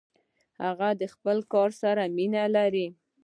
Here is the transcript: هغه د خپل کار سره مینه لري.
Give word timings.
هغه 0.63 0.89
د 1.01 1.03
خپل 1.13 1.37
کار 1.53 1.69
سره 1.81 2.03
مینه 2.15 2.43
لري. 2.55 2.87